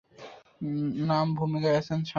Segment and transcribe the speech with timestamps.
[1.07, 2.01] নাম ভুমিকায় আছে শাকিব খান।